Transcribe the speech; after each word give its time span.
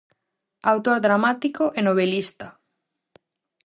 Autor 0.71 0.97
dramático 1.05 1.63
e 1.77 1.81
novelista. 1.87 2.47